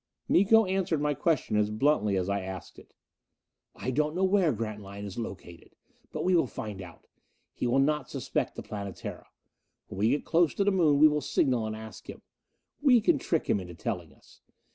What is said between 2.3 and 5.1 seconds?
asked it. "I don't know where Grantline